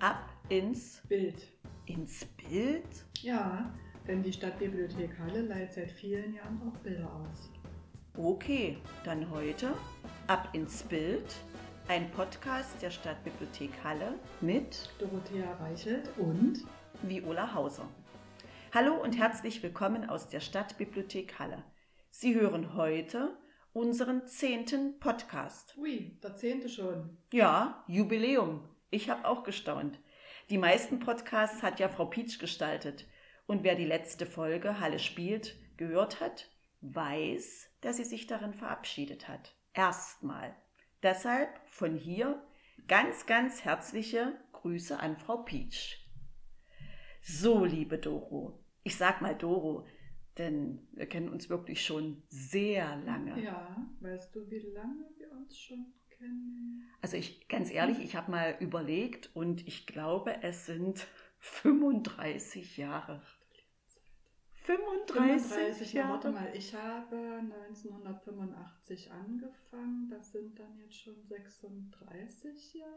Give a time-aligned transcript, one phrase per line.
[0.00, 1.46] ab ins Bild.
[1.84, 2.86] ins Bild?
[3.20, 3.70] Ja,
[4.06, 7.50] denn die Stadtbibliothek Halle leiht seit vielen Jahren auch Bilder aus.
[8.16, 9.74] Okay, dann heute
[10.26, 11.34] ab ins Bild.
[11.88, 16.64] Ein Podcast der Stadtbibliothek Halle mit Dorothea Reichelt und
[17.02, 17.86] Viola Hauser.
[18.72, 21.62] Hallo und herzlich willkommen aus der Stadtbibliothek Halle.
[22.08, 23.36] Sie hören heute
[23.74, 25.76] unseren zehnten Podcast.
[25.76, 27.18] Ui, der zehnte schon.
[27.32, 28.62] Ja, Jubiläum.
[28.90, 30.00] Ich habe auch gestaunt.
[30.50, 33.06] Die meisten Podcasts hat ja Frau Pietsch gestaltet.
[33.46, 36.50] Und wer die letzte Folge Halle spielt gehört hat,
[36.82, 39.56] weiß, dass sie sich darin verabschiedet hat.
[39.72, 40.54] Erstmal.
[41.02, 42.42] Deshalb von hier
[42.88, 45.98] ganz, ganz herzliche Grüße an Frau Pietsch.
[47.22, 48.64] So, liebe Doro.
[48.82, 49.86] Ich sag mal Doro,
[50.36, 53.42] denn wir kennen uns wirklich schon sehr lange.
[53.42, 55.92] Ja, weißt du, wie lange wir uns schon?
[57.02, 61.06] Also ich, ganz ehrlich, ich habe mal überlegt und ich glaube, es sind
[61.38, 63.20] 35 Jahre.
[64.62, 66.44] 35, ja, warte Jahre.
[66.44, 72.90] mal, ich habe 1985 angefangen, das sind dann jetzt schon 36 Jahre.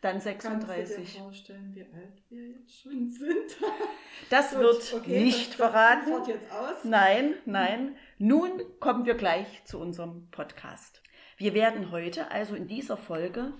[0.00, 1.18] Dann Kannst du dir 36.
[1.18, 3.58] vorstellen, wie alt wir jetzt schon sind?
[4.28, 6.10] Das Gut, wird okay, nicht das, verraten.
[6.10, 6.84] Das jetzt aus.
[6.84, 7.96] Nein, nein.
[8.18, 11.02] Nun kommen wir gleich zu unserem Podcast.
[11.40, 13.54] Wir werden heute also in dieser Folge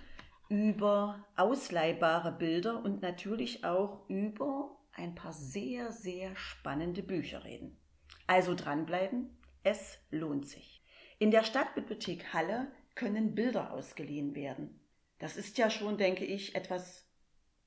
[0.50, 7.78] über ausleihbare Bilder und natürlich auch über ein paar sehr, sehr spannende Bücher reden.
[8.26, 9.30] Also dranbleiben,
[9.62, 10.84] es lohnt sich.
[11.18, 14.78] In der Stadtbibliothek Halle können Bilder ausgeliehen werden.
[15.18, 17.08] Das ist ja schon, denke ich, etwas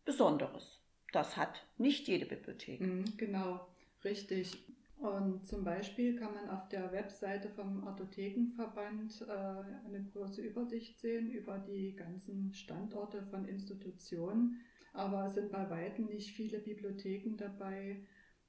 [0.06, 0.80] Besonderes.
[1.12, 2.82] Das hat nicht jede Bibliothek.
[2.82, 3.68] Mhm, genau,
[4.04, 4.64] richtig.
[5.04, 11.30] Und zum Beispiel kann man auf der Webseite vom Artothekenverband äh, eine große Übersicht sehen
[11.30, 14.62] über die ganzen Standorte von Institutionen.
[14.94, 17.98] Aber es sind bei weitem nicht viele Bibliotheken dabei,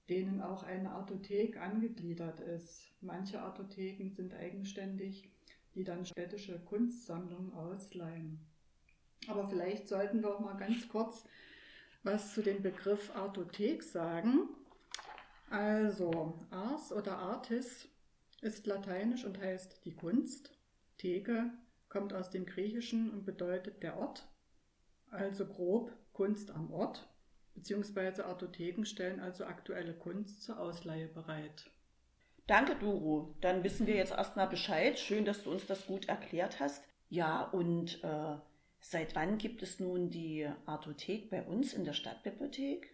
[0.09, 2.85] denen auch eine Artothek angegliedert ist.
[3.01, 5.29] Manche Artotheken sind eigenständig,
[5.75, 8.39] die dann städtische Kunstsammlungen ausleihen.
[9.27, 11.25] Aber vielleicht sollten wir auch mal ganz kurz
[12.05, 14.51] was zu dem Begriff Artothek sagen.
[15.55, 17.89] Also, Ars oder Artis
[18.41, 20.51] ist lateinisch und heißt die Kunst.
[20.99, 21.49] Theke
[21.89, 24.27] kommt aus dem Griechischen und bedeutet der Ort,
[25.13, 27.09] also grob Kunst am Ort,
[27.55, 31.71] beziehungsweise Artotheken stellen also aktuelle Kunst zur Ausleihe bereit.
[32.49, 33.37] Danke, Duro.
[33.41, 34.99] Dann wissen wir jetzt erstmal Bescheid.
[34.99, 36.83] Schön, dass du uns das gut erklärt hast.
[37.11, 38.39] Ja, und äh,
[38.81, 42.94] seit wann gibt es nun die Artothek bei uns in der Stadtbibliothek?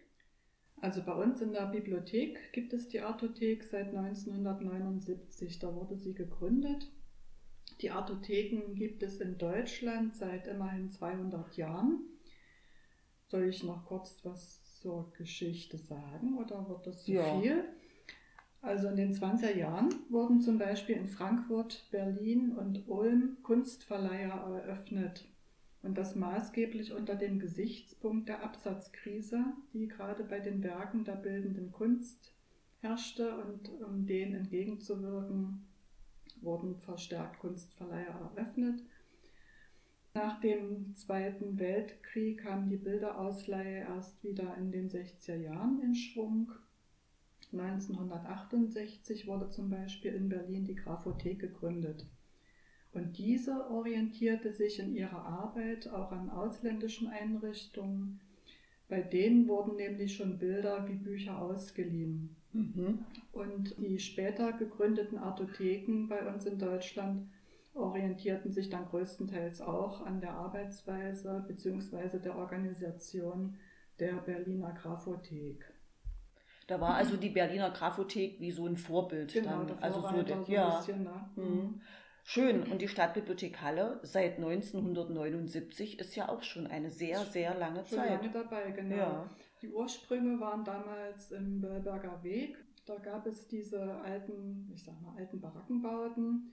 [0.81, 5.59] Also bei uns in der Bibliothek gibt es die Artothek seit 1979.
[5.59, 6.91] Da wurde sie gegründet.
[7.81, 11.99] Die Artotheken gibt es in Deutschland seit immerhin 200 Jahren.
[13.27, 17.39] Soll ich noch kurz was zur Geschichte sagen oder wird das zu Ja.
[17.39, 17.63] viel?
[18.61, 25.27] Also in den 20er Jahren wurden zum Beispiel in Frankfurt, Berlin und Ulm Kunstverleiher eröffnet.
[25.83, 29.43] Und das maßgeblich unter dem Gesichtspunkt der Absatzkrise,
[29.73, 32.33] die gerade bei den Werken der bildenden Kunst
[32.81, 33.35] herrschte.
[33.35, 35.65] Und um dem entgegenzuwirken,
[36.41, 38.83] wurden verstärkt Kunstverleiher eröffnet.
[40.13, 46.51] Nach dem Zweiten Weltkrieg kam die Bilderausleihe erst wieder in den 60er Jahren in Schwung.
[47.53, 52.05] 1968 wurde zum Beispiel in Berlin die Graphothek gegründet.
[52.93, 58.19] Und diese orientierte sich in ihrer Arbeit auch an ausländischen Einrichtungen.
[58.89, 62.35] Bei denen wurden nämlich schon Bilder wie Bücher ausgeliehen.
[62.51, 63.05] Mhm.
[63.31, 67.29] Und die später gegründeten Artotheken bei uns in Deutschland
[67.73, 72.19] orientierten sich dann größtenteils auch an der Arbeitsweise bzw.
[72.19, 73.55] der Organisation
[73.99, 75.63] der Berliner Graphothek.
[76.67, 79.79] Da war also die Berliner Graphothek wie so ein Vorbild Genau, dann.
[79.79, 80.77] Also so, der- so ein ja.
[80.77, 81.03] bisschen.
[81.03, 81.29] Ne?
[81.37, 81.81] Mhm.
[82.23, 82.63] Schön.
[82.71, 87.97] Und die Stadtbibliothek Halle seit 1979 ist ja auch schon eine sehr, sehr lange Schon
[87.99, 88.21] Zeit.
[88.21, 88.95] lange dabei, genau.
[88.95, 89.29] Ja.
[89.61, 92.57] Die Ursprünge waren damals im Bellberger Weg.
[92.85, 96.51] Da gab es diese alten, ich sag mal, alten Barackenbauten.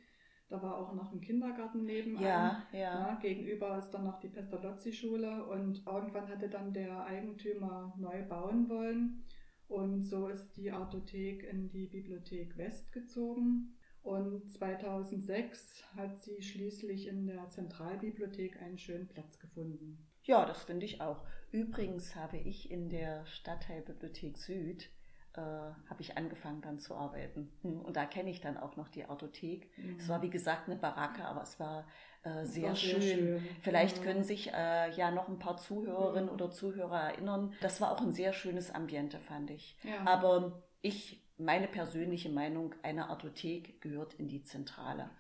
[0.49, 2.23] Da war auch noch ein Kindergarten nebenan.
[2.23, 2.79] Ja, ja.
[2.81, 8.69] Ja, gegenüber ist dann noch die Pestalozzi-Schule und irgendwann hatte dann der Eigentümer neu bauen
[8.69, 9.25] wollen.
[9.69, 13.78] Und so ist die Artothek in die Bibliothek West gezogen.
[14.09, 19.99] Und 2006 hat sie schließlich in der Zentralbibliothek einen schönen Platz gefunden.
[20.23, 21.25] Ja, das finde ich auch.
[21.53, 24.91] Übrigens habe ich in der Stadtteilbibliothek Süd
[25.35, 27.53] äh, habe ich angefangen dann zu arbeiten.
[27.63, 29.71] Hm, und da kenne ich dann auch noch die Artothek.
[29.77, 29.97] Mhm.
[29.99, 31.87] Es war wie gesagt eine Baracke, aber es war
[32.23, 33.01] äh, sehr, schön.
[33.01, 33.49] sehr, schön.
[33.61, 34.05] Vielleicht ja.
[34.05, 36.35] können sich äh, ja noch ein paar Zuhörerinnen mhm.
[36.35, 37.53] oder Zuhörer erinnern.
[37.61, 39.77] Das war auch ein sehr schönes Ambiente, fand ich.
[39.85, 40.07] Ja.
[40.07, 45.11] Aber ich, meine persönliche Meinung, eine Artothek gehört in die Zentrale.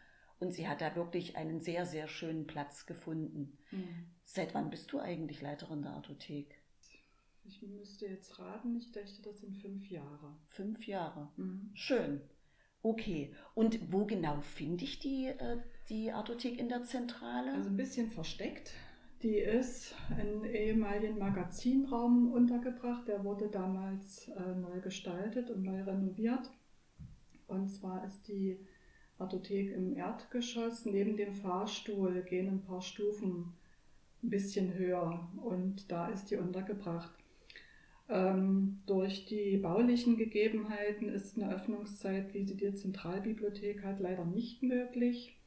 [0.40, 3.58] Und sie hat da wirklich einen sehr, sehr schönen Platz gefunden.
[3.70, 4.06] Mhm.
[4.24, 6.54] Seit wann bist du eigentlich Leiterin der Artothek?
[7.44, 10.36] Ich müsste jetzt raten, ich dachte, das sind fünf Jahre.
[10.48, 11.32] Fünf Jahre.
[11.36, 11.70] Mhm.
[11.74, 12.20] Schön.
[12.82, 13.34] Okay.
[13.54, 17.52] Und wo genau finde ich die, äh, die Artothek in der Zentrale?
[17.52, 18.72] Also ein bisschen versteckt.
[19.22, 23.08] Die ist in ehemaligen Magazinraum untergebracht.
[23.08, 26.50] Der wurde damals äh, neu gestaltet und neu renoviert.
[27.48, 28.58] Und zwar ist die
[29.18, 30.86] Artothek im Erdgeschoss.
[30.86, 33.54] Neben dem Fahrstuhl gehen ein paar Stufen
[34.22, 37.12] ein bisschen höher und da ist die untergebracht.
[38.08, 44.62] Ähm, durch die baulichen Gegebenheiten ist eine Öffnungszeit, wie sie die Zentralbibliothek hat, leider nicht
[44.62, 45.37] möglich.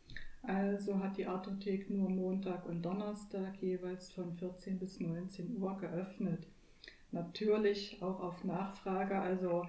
[0.43, 6.47] Also hat die Artothek nur Montag und Donnerstag jeweils von 14 bis 19 Uhr geöffnet.
[7.11, 9.19] Natürlich auch auf Nachfrage.
[9.19, 9.67] Also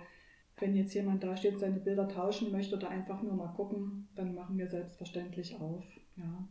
[0.56, 4.34] wenn jetzt jemand da steht, seine Bilder tauschen möchte oder einfach nur mal gucken, dann
[4.34, 5.84] machen wir selbstverständlich auf.
[6.16, 6.48] Ja,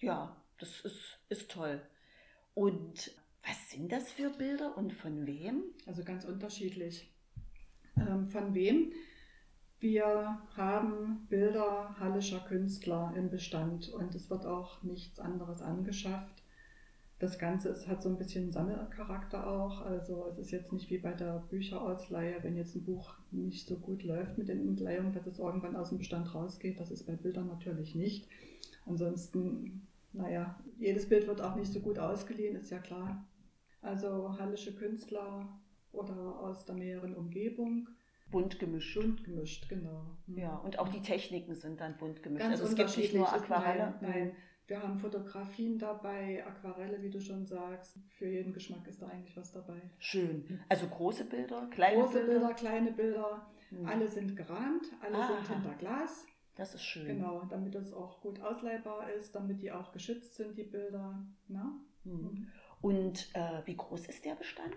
[0.00, 1.80] ja das ist, ist toll.
[2.54, 3.14] Und
[3.46, 5.62] was sind das für Bilder und von wem?
[5.86, 7.10] Also ganz unterschiedlich.
[7.96, 8.92] Ähm, von wem?
[9.80, 16.42] Wir haben Bilder hallischer Künstler im Bestand und es wird auch nichts anderes angeschafft.
[17.20, 19.82] Das Ganze ist, hat so ein bisschen Sammelcharakter auch.
[19.82, 23.76] Also es ist jetzt nicht wie bei der Bücherausleihe, wenn jetzt ein Buch nicht so
[23.76, 26.80] gut läuft mit den Entleihungen, dass es irgendwann aus dem Bestand rausgeht.
[26.80, 28.28] Das ist bei Bildern natürlich nicht.
[28.84, 33.24] Ansonsten, naja, jedes Bild wird auch nicht so gut ausgeliehen, ist ja klar.
[33.80, 35.48] Also hallische Künstler
[35.92, 37.88] oder aus der näheren Umgebung.
[38.30, 38.98] Bunt gemischt.
[39.00, 40.16] Bunt gemischt, genau.
[40.26, 40.38] Mhm.
[40.38, 42.42] Ja, und auch die Techniken sind dann bunt gemischt.
[42.42, 43.94] Ganz also es gibt nicht nur Aquarelle.
[44.00, 44.36] Nein, nein,
[44.68, 47.98] wir haben Fotografien dabei, Aquarelle, wie du schon sagst.
[48.10, 49.80] Für jeden Geschmack ist da eigentlich was dabei.
[49.98, 50.60] Schön.
[50.68, 52.32] Also große Bilder, kleine große Bilder?
[52.32, 53.46] Bilder kleine Bilder.
[53.70, 53.86] Mhm.
[53.86, 55.26] Alle sind gerahmt, alle Aha.
[55.26, 56.26] sind hinter Glas.
[56.54, 57.06] Das ist schön.
[57.06, 61.24] Genau, damit das auch gut ausleihbar ist, damit die auch geschützt sind, die Bilder.
[61.46, 61.80] Na?
[62.04, 62.12] Mhm.
[62.12, 62.46] mhm.
[62.80, 64.76] Und äh, wie groß ist der Bestand?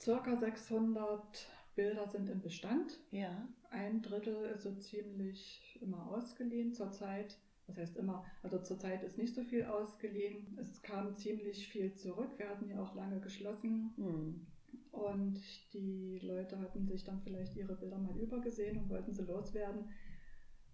[0.00, 2.98] Circa 600 Bilder sind im Bestand.
[3.12, 3.48] Ja.
[3.70, 7.38] Ein Drittel ist so ziemlich immer ausgeliehen zurzeit.
[7.66, 10.56] Das heißt immer, also zurzeit ist nicht so viel ausgeliehen.
[10.58, 12.30] Es kam ziemlich viel zurück.
[12.38, 13.92] Wir hatten ja auch lange geschlossen.
[13.96, 14.46] Hm.
[14.92, 15.40] Und
[15.74, 19.90] die Leute hatten sich dann vielleicht ihre Bilder mal übergesehen und wollten sie loswerden.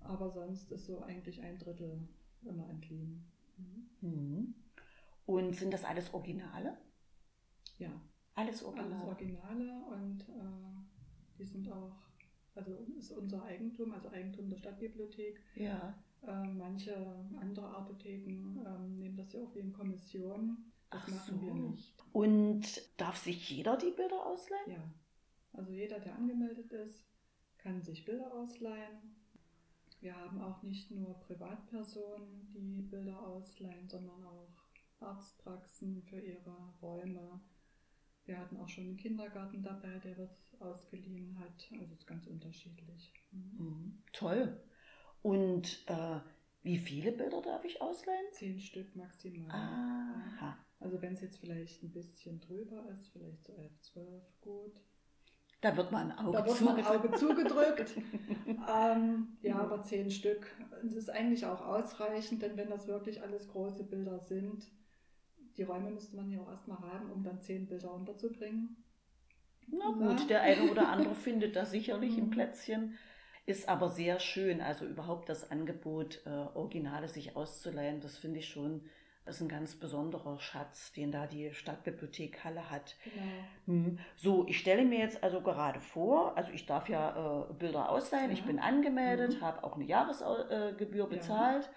[0.01, 2.09] Aber sonst ist so eigentlich ein Drittel
[2.45, 3.25] immer entliehen.
[3.57, 4.09] Mhm.
[4.09, 4.55] Mhm.
[5.27, 6.77] Und sind das alles Originale?
[7.79, 7.91] Ja.
[8.35, 8.95] Alles Originale.
[8.95, 10.82] Alles Originale und äh,
[11.43, 11.97] die sind auch,
[12.55, 15.41] also ist unser Eigentum, also Eigentum der Stadtbibliothek.
[15.57, 15.95] Ja.
[16.25, 16.95] Äh, manche
[17.41, 20.57] andere Artotheken äh, nehmen das ja auch wie in Kommission.
[20.91, 21.47] Das Ach machen so.
[21.47, 22.05] wir nicht.
[22.13, 24.71] Und darf sich jeder die Bilder ausleihen?
[24.71, 24.91] Ja.
[25.55, 27.05] Also jeder, der angemeldet ist,
[27.59, 29.17] kann sich Bilder ausleihen.
[30.01, 34.49] Wir haben auch nicht nur Privatpersonen, die Bilder ausleihen, sondern auch
[35.01, 37.41] Arztpraxen für ihre Räume.
[38.25, 40.31] Wir hatten auch schon einen Kindergarten dabei, der was
[40.61, 41.69] ausgeliehen hat.
[41.73, 43.13] Also es ist ganz unterschiedlich.
[43.33, 43.67] Mhm.
[43.67, 44.03] Mhm.
[44.13, 44.61] Toll.
[45.23, 46.21] Und äh,
[46.63, 48.27] wie viele Bilder darf ich ausleihen?
[48.33, 49.51] Zehn Stück maximal.
[49.51, 50.57] Aha.
[50.79, 54.81] Also wenn es jetzt vielleicht ein bisschen drüber ist, vielleicht so elf, zwölf, gut.
[55.61, 56.61] Da wird man ein Auge da wird.
[56.61, 57.97] Man Auge zugedrückt.
[58.47, 60.53] ähm, ja, aber zehn Stück.
[60.83, 64.67] Das ist eigentlich auch ausreichend, denn wenn das wirklich alles große Bilder sind,
[65.57, 68.77] die Räume müsste man ja auch erstmal haben, um dann zehn Bilder unterzubringen.
[69.69, 72.31] Na gut, der eine oder andere findet das sicherlich im mhm.
[72.31, 72.99] Plätzchen.
[73.45, 78.49] Ist aber sehr schön, also überhaupt das Angebot, äh, Originale sich auszuleihen, das finde ich
[78.49, 78.89] schon,
[79.27, 82.97] ist ein ganz besonderer Schatz, den da die Stadtbibliothek Halle hat.
[83.03, 83.27] Genau.
[83.67, 83.99] Hm.
[84.17, 88.31] So, ich stelle mir jetzt also gerade vor, also ich darf ja äh, Bilder ausleihen,
[88.31, 88.37] ja.
[88.37, 89.45] ich bin angemeldet, mhm.
[89.45, 91.65] habe auch eine Jahresgebühr bezahlt.
[91.65, 91.71] Ja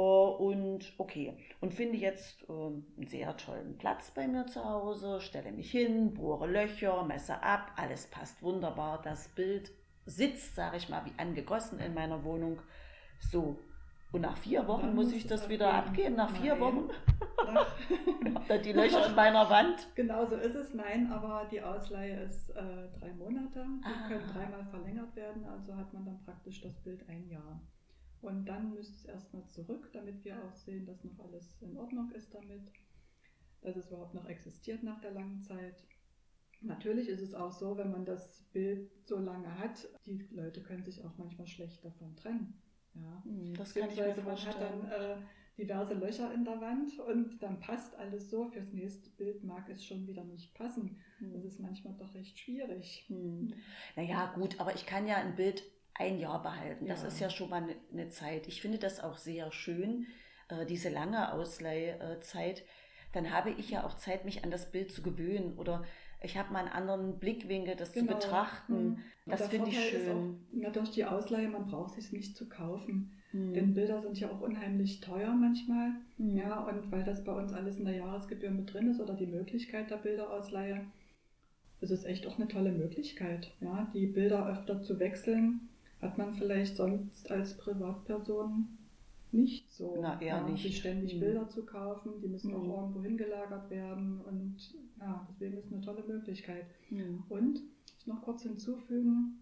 [0.00, 5.52] und okay, und finde jetzt ähm, einen sehr tollen Platz bei mir zu Hause, stelle
[5.52, 9.00] mich hin, bohre Löcher, messe ab, alles passt wunderbar.
[9.02, 9.70] Das Bild
[10.04, 12.60] sitzt, sage ich mal, wie angegossen in meiner Wohnung.
[13.20, 13.56] So,
[14.10, 16.16] und nach vier Wochen muss ich das wieder abgeben.
[16.16, 16.88] Nach vier Wochen
[18.34, 19.88] habt ihr die Löcher in meiner Wand.
[19.94, 20.74] Genau so ist es.
[20.74, 23.64] Nein, aber die Ausleihe ist äh, drei Monate.
[23.64, 24.08] Die ah.
[24.08, 25.44] können dreimal verlängert werden.
[25.44, 27.60] Also hat man dann praktisch das Bild ein Jahr.
[28.24, 32.10] Und dann müsste es erstmal zurück, damit wir auch sehen, dass noch alles in Ordnung
[32.12, 32.72] ist damit,
[33.60, 35.84] dass es überhaupt noch existiert nach der langen Zeit.
[36.62, 40.82] Natürlich ist es auch so, wenn man das Bild so lange hat, die Leute können
[40.82, 42.54] sich auch manchmal schlecht davon trennen.
[42.94, 43.22] Ja.
[43.24, 44.80] Hm, das kann ich mir vorstellen.
[44.80, 45.16] Man hat dann äh,
[45.58, 48.48] diverse Löcher in der Wand und dann passt alles so.
[48.48, 50.98] Fürs nächste Bild mag es schon wieder nicht passen.
[51.18, 51.34] Hm.
[51.34, 53.04] Das ist manchmal doch recht schwierig.
[53.08, 53.52] Hm.
[53.96, 55.62] Naja, gut, aber ich kann ja ein Bild
[55.94, 56.86] ein Jahr behalten.
[56.86, 57.08] Das ja.
[57.08, 58.48] ist ja schon mal eine ne Zeit.
[58.48, 60.06] Ich finde das auch sehr schön,
[60.48, 62.64] äh, diese lange Ausleihzeit.
[63.12, 65.84] Dann habe ich ja auch Zeit, mich an das Bild zu gewöhnen oder
[66.20, 68.12] ich habe mal einen anderen Blickwinkel, das genau.
[68.12, 68.84] zu betrachten.
[68.84, 68.98] Mhm.
[69.26, 70.40] Das finde ich schön.
[70.66, 73.12] Auch, durch die Ausleihe, man braucht es nicht zu kaufen.
[73.32, 73.52] Mhm.
[73.52, 75.92] Denn Bilder sind ja auch unheimlich teuer manchmal.
[76.18, 76.36] Mhm.
[76.36, 79.26] Ja, und weil das bei uns alles in der Jahresgebühr mit drin ist oder die
[79.26, 80.86] Möglichkeit der Bilderausleihe,
[81.80, 83.52] ist es echt auch eine tolle Möglichkeit.
[83.60, 85.68] Ja, die Bilder öfter zu wechseln,
[86.04, 88.68] hat man vielleicht sonst als Privatperson
[89.32, 89.98] nicht so.
[90.00, 90.76] Na, eher ja, nicht.
[90.76, 91.20] Ständig mhm.
[91.20, 92.70] Bilder zu kaufen, die müssen mhm.
[92.70, 94.56] auch irgendwo hingelagert werden und
[95.00, 96.66] ja, deswegen ist es eine tolle Möglichkeit.
[96.90, 97.24] Mhm.
[97.28, 97.62] Und
[97.98, 99.40] ich noch kurz hinzufügen,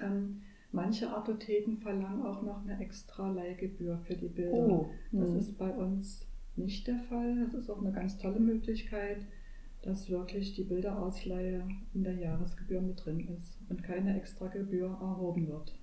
[0.00, 4.68] ähm, manche Artotheken verlangen auch noch eine extra Leihgebühr für die Bilder.
[4.68, 4.90] Oh.
[5.12, 5.36] Das mhm.
[5.36, 7.44] ist bei uns nicht der Fall.
[7.44, 9.26] Das ist auch eine ganz tolle Möglichkeit,
[9.82, 15.48] dass wirklich die Bilderausleihe in der Jahresgebühr mit drin ist und keine extra Gebühr erhoben
[15.48, 15.74] wird.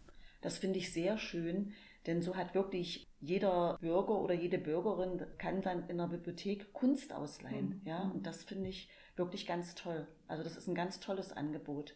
[0.41, 1.74] Das finde ich sehr schön,
[2.08, 7.13] denn so hat wirklich jeder Bürger oder jede Bürgerin kann dann in der Bibliothek Kunst
[7.13, 7.82] ausleihen.
[7.82, 7.82] Mhm.
[7.86, 10.08] Ja, und das finde ich wirklich ganz toll.
[10.27, 11.96] Also das ist ein ganz tolles Angebot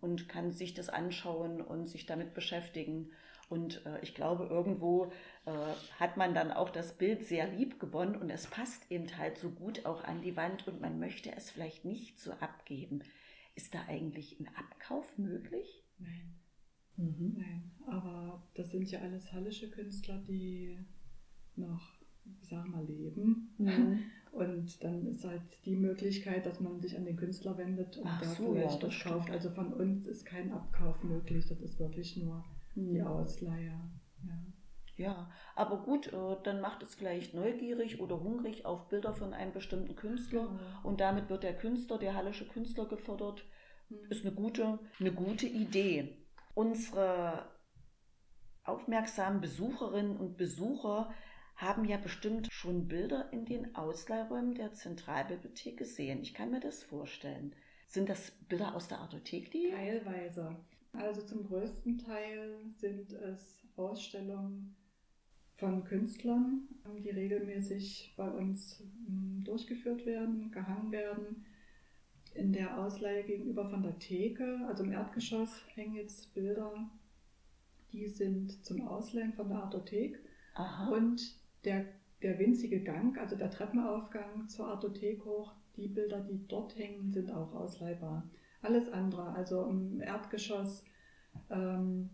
[0.00, 3.10] und kann sich das anschauen und sich damit beschäftigen.
[3.50, 5.12] Und äh, ich glaube, irgendwo
[5.44, 5.50] äh,
[5.98, 9.50] hat man dann auch das Bild sehr lieb gewonnen und es passt eben halt so
[9.50, 13.02] gut auch an die Wand und man möchte es vielleicht nicht so abgeben.
[13.56, 15.82] Ist da eigentlich ein Abkauf möglich?
[15.98, 16.36] Nein.
[16.96, 17.34] Mhm.
[17.38, 20.78] Nein, aber das sind ja alles hallische Künstler, die
[21.56, 21.98] noch,
[22.40, 23.52] ich sag mal, leben.
[23.58, 23.98] Mhm.
[24.32, 28.20] Und dann ist halt die Möglichkeit, dass man sich an den Künstler wendet und Ach
[28.20, 29.28] der so, vielleicht ja, das kauft.
[29.28, 32.44] Also von uns ist kein Abkauf möglich, das ist wirklich nur.
[32.74, 33.80] Die Ausleihe.
[34.24, 34.52] Ja.
[34.96, 39.52] Ja, aber gut, äh, dann macht es vielleicht neugierig oder hungrig auf Bilder von einem
[39.52, 40.60] bestimmten Künstler genau.
[40.82, 43.42] und damit wird der Künstler, der hallische Künstler gefördert.
[43.88, 44.10] Mhm.
[44.10, 46.18] Ist eine gute, eine gute Idee.
[46.52, 47.46] Unsere
[48.64, 51.14] aufmerksamen Besucherinnen und Besucher
[51.56, 56.20] haben ja bestimmt schon Bilder in den Ausleihräumen der Zentralbibliothek gesehen.
[56.20, 57.54] Ich kann mir das vorstellen.
[57.86, 59.70] Sind das Bilder aus der Artothek, die?
[59.70, 60.56] Teilweise.
[60.92, 64.76] Also zum größten Teil sind es Ausstellungen
[65.56, 66.68] von Künstlern,
[67.04, 71.44] die regelmäßig bei uns hm, durchgeführt werden, gehangen werden
[72.34, 76.88] in der Ausleihe gegenüber von der Theke, also im Erdgeschoss, hängen jetzt Bilder,
[77.92, 80.18] die sind zum Ausleihen von der Artothek.
[80.54, 80.90] Aha.
[80.90, 81.86] Und der,
[82.22, 87.30] der winzige Gang, also der Treppenaufgang zur Artothek hoch, die Bilder, die dort hängen, sind
[87.30, 88.28] auch ausleihbar.
[88.62, 90.84] Alles andere, also im Erdgeschoss,
[91.50, 92.10] ähm,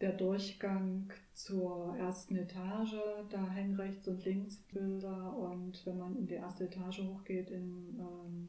[0.00, 2.94] der Durchgang zur ersten Etage,
[3.30, 7.98] da hängen rechts und links Bilder und wenn man in die erste Etage hochgeht, in
[7.98, 8.48] ähm,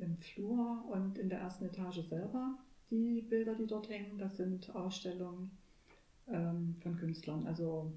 [0.00, 2.58] im Flur und in der ersten Etage selber
[2.90, 4.18] die Bilder, die dort hängen.
[4.18, 5.50] Das sind Ausstellungen
[6.28, 7.92] ähm, von Künstlern, also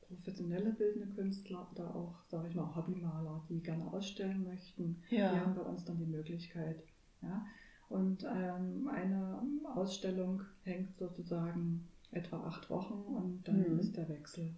[0.00, 5.02] professionelle bildende Künstler oder auch, sage ich mal, Hobbymaler, die gerne ausstellen möchten.
[5.10, 5.32] Ja.
[5.32, 6.82] Die haben bei uns dann die Möglichkeit.
[7.22, 7.46] Ja?
[7.88, 9.42] Und ähm, eine
[9.74, 13.78] Ausstellung hängt sozusagen etwa acht Wochen und dann mhm.
[13.78, 14.54] ist der Wechsel.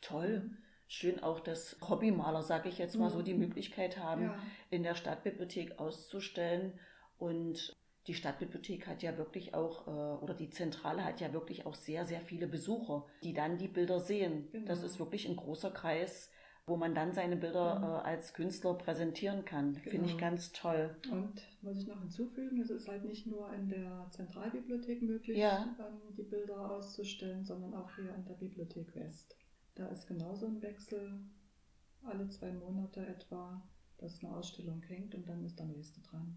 [0.00, 0.50] Toll
[0.92, 3.40] schön auch, dass Hobbymaler, sage ich jetzt mal so, die mhm.
[3.40, 4.38] Möglichkeit haben, ja.
[4.68, 6.78] in der Stadtbibliothek auszustellen.
[7.18, 7.74] Und
[8.08, 12.04] die Stadtbibliothek hat ja wirklich auch, äh, oder die Zentrale hat ja wirklich auch sehr,
[12.04, 14.48] sehr viele Besucher, die dann die Bilder sehen.
[14.52, 14.66] Genau.
[14.66, 16.30] Das ist wirklich ein großer Kreis,
[16.66, 17.84] wo man dann seine Bilder mhm.
[17.84, 19.74] äh, als Künstler präsentieren kann.
[19.74, 19.90] Genau.
[19.90, 20.96] Finde ich ganz toll.
[21.10, 25.74] Und muss ich noch hinzufügen, es ist halt nicht nur in der Zentralbibliothek möglich, ja.
[25.78, 29.36] ähm, die Bilder auszustellen, sondern auch hier in der Bibliothek West.
[29.74, 31.20] Da ist genauso ein Wechsel
[32.04, 33.62] alle zwei Monate etwa,
[33.98, 36.36] dass eine Ausstellung hängt und dann ist der nächste dran.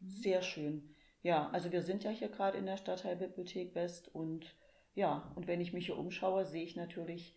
[0.00, 0.08] Mhm.
[0.08, 0.94] Sehr schön.
[1.22, 4.56] Ja, also wir sind ja hier gerade in der Stadtteilbibliothek West und
[4.94, 7.36] ja, und wenn ich mich hier umschaue, sehe ich natürlich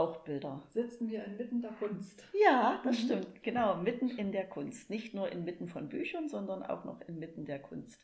[0.00, 0.62] auch Bilder.
[0.70, 2.24] Sitzen wir inmitten der Kunst.
[2.44, 3.04] Ja, das mhm.
[3.04, 3.42] stimmt.
[3.42, 4.90] Genau, mitten in der Kunst.
[4.90, 8.00] Nicht nur inmitten von Büchern, sondern auch noch inmitten der Kunst.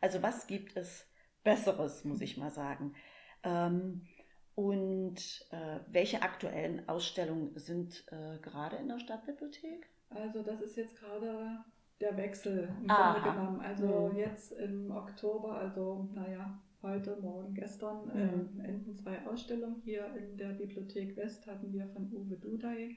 [0.00, 1.06] Also was gibt es
[1.42, 2.94] Besseres, muss ich mal sagen.
[3.42, 4.06] Ähm,
[4.54, 9.88] und äh, welche aktuellen Ausstellungen sind äh, gerade in der Stadtbibliothek?
[10.10, 11.64] Also das ist jetzt gerade
[12.00, 13.60] der Wechsel im Grunde genommen.
[13.60, 14.16] Also mhm.
[14.16, 18.60] jetzt im Oktober, also naja, heute, morgen, gestern mhm.
[18.60, 19.80] äh, enden zwei Ausstellungen.
[19.84, 22.96] Hier in der Bibliothek West hatten wir von Uwe Dudai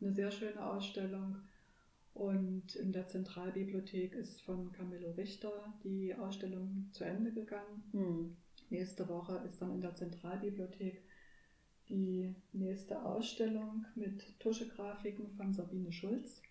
[0.00, 1.36] eine sehr schöne Ausstellung.
[2.12, 5.52] Und in der Zentralbibliothek ist von Camillo Richter
[5.84, 7.84] die Ausstellung zu Ende gegangen.
[7.92, 8.36] Hm.
[8.68, 11.02] Nächste Woche ist dann in der Zentralbibliothek
[11.88, 16.42] die nächste Ausstellung mit Tuschegrafiken von Sabine Schulz.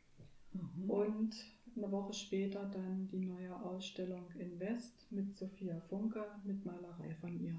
[0.53, 0.89] Mhm.
[0.89, 1.35] Und
[1.83, 7.39] eine Woche später dann die neue Ausstellung in West mit Sophia Funke mit Malerei von
[7.39, 7.55] ihr.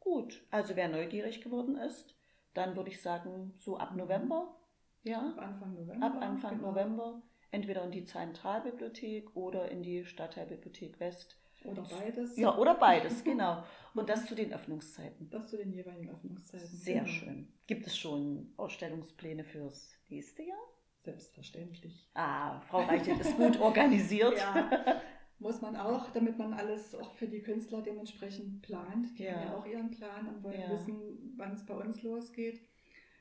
[0.00, 2.14] Gut, also wer neugierig geworden ist,
[2.54, 4.56] dann würde ich sagen, so ab November,
[5.02, 6.06] ja, Ab Anfang November.
[6.06, 6.70] ab Anfang genau.
[6.70, 11.40] November, entweder in die Zentralbibliothek oder in die Stadtteilbibliothek West.
[11.64, 12.36] Oder beides.
[12.36, 13.64] Ja, oder beides, genau.
[13.94, 15.28] Und das zu den Öffnungszeiten.
[15.30, 16.66] Das zu den jeweiligen Öffnungszeiten.
[16.66, 17.06] Sehr Genau.
[17.08, 17.48] schön.
[17.66, 20.58] Gibt es schon Ausstellungspläne fürs nächste Jahr?
[21.06, 22.10] Selbstverständlich.
[22.14, 24.34] Ah, Frau Reichelt ist gut organisiert.
[24.56, 25.00] Ja,
[25.38, 29.16] muss man auch, damit man alles auch für die Künstler dementsprechend plant.
[29.18, 29.34] Die Ja.
[29.34, 30.70] haben ja auch ihren Plan und wollen Ja.
[30.70, 32.60] wissen, wann es bei uns losgeht.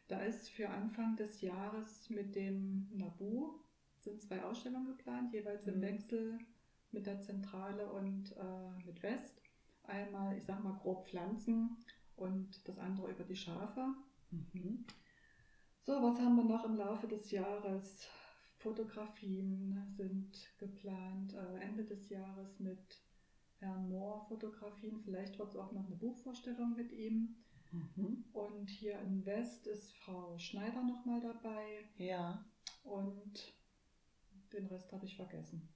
[0.08, 3.60] Da ist für Anfang des Jahres mit dem Nabu
[4.00, 5.82] sind zwei Ausstellungen geplant, jeweils im Mhm.
[5.82, 6.39] Wechsel
[6.92, 9.42] mit der Zentrale und äh, mit West.
[9.84, 11.77] Einmal, ich sag mal, grob Pflanzen
[12.15, 13.94] und das andere über die Schafe.
[14.32, 14.86] Mhm.
[15.86, 18.08] So, was haben wir noch im Laufe des Jahres?
[18.58, 21.36] Fotografien sind geplant.
[21.36, 23.04] Äh, Ende des Jahres mit
[23.60, 25.00] Herrn Mohr Fotografien.
[25.04, 27.36] Vielleicht wird es auch noch eine Buchvorstellung mit ihm.
[27.72, 28.25] Mhm.
[28.34, 31.88] Und hier in West ist Frau Schneider nochmal dabei.
[32.00, 32.44] Ja.
[32.84, 33.54] Und
[34.54, 35.70] den Rest habe ich vergessen.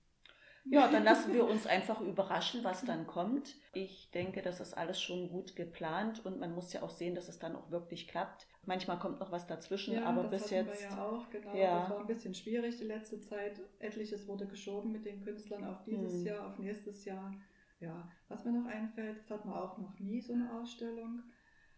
[0.66, 3.56] Ja, dann lassen wir uns einfach überraschen, was dann kommt.
[3.74, 7.28] Ich denke, das ist alles schon gut geplant und man muss ja auch sehen, dass
[7.30, 8.48] es dann auch wirklich klappt.
[8.66, 10.82] Manchmal kommt noch was dazwischen, aber das bis jetzt.
[10.82, 11.56] wir ja auch, genau.
[11.56, 11.80] Ja.
[11.82, 13.60] Das war ein bisschen schwierig die letzte Zeit.
[13.80, 16.26] Etliches wurde geschoben mit den Künstlern auf dieses Hm.
[16.26, 17.34] Jahr, auf nächstes Jahr.
[17.80, 21.24] Ja, was mir noch einfällt, das hatten wir auch noch nie, so eine Ausstellung.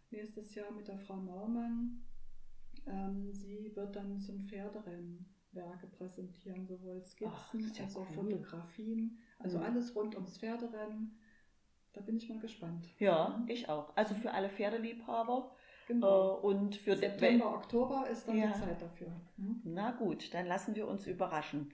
[0.09, 2.03] Nächstes Jahr mit der Frau Naumann.
[2.87, 8.15] Ähm, sie wird dann zum Pferderennen Werke präsentieren, sowohl Skizzen Ach, ja als auch cool.
[8.15, 9.17] Fotografien.
[9.39, 9.65] Also Hm.
[9.65, 11.17] alles rund ums Pferderennen.
[11.93, 12.87] Da bin ich mal gespannt.
[12.99, 13.95] Ja, ich auch.
[13.97, 16.35] Also für alle Pferdeliebhaber äh, Genau.
[16.35, 18.47] und für September, Oktober ist dann Ja.
[18.53, 19.11] die Zeit dafür.
[19.37, 19.61] Hm?
[19.65, 21.73] Na gut, dann lassen wir uns überraschen.